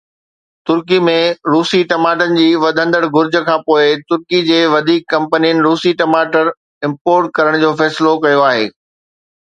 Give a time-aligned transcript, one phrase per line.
[0.67, 1.13] ترڪي ۾
[1.55, 6.53] روسي ٽماٽن جي وڌندڙ گهرج کانپوءِ ترڪي جي وڌيڪ ڪمپنين روسي ٽماٽر
[6.91, 8.71] امپورٽ ڪرڻ جو فيصلو ڪيو آهي.